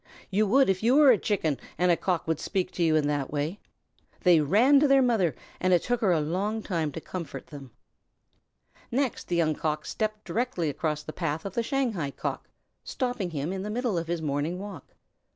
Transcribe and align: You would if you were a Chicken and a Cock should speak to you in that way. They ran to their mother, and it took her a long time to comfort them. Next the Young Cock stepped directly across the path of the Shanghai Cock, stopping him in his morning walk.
You 0.31 0.47
would 0.47 0.67
if 0.67 0.81
you 0.81 0.95
were 0.95 1.11
a 1.11 1.17
Chicken 1.19 1.59
and 1.77 1.91
a 1.91 1.95
Cock 1.95 2.23
should 2.25 2.39
speak 2.39 2.71
to 2.71 2.81
you 2.81 2.95
in 2.95 3.05
that 3.05 3.31
way. 3.31 3.59
They 4.21 4.39
ran 4.39 4.79
to 4.79 4.87
their 4.87 4.99
mother, 5.03 5.35
and 5.59 5.73
it 5.73 5.83
took 5.83 6.01
her 6.01 6.11
a 6.11 6.19
long 6.19 6.63
time 6.63 6.91
to 6.93 6.99
comfort 6.99 7.45
them. 7.45 7.69
Next 8.89 9.27
the 9.27 9.35
Young 9.35 9.53
Cock 9.53 9.85
stepped 9.85 10.25
directly 10.25 10.71
across 10.71 11.03
the 11.03 11.13
path 11.13 11.45
of 11.45 11.53
the 11.53 11.61
Shanghai 11.61 12.09
Cock, 12.09 12.49
stopping 12.83 13.29
him 13.29 13.53
in 13.53 13.63
his 13.63 14.21
morning 14.23 14.57
walk. 14.57 14.95